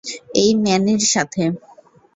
[0.35, 1.43] এই ম্যানির সাথে।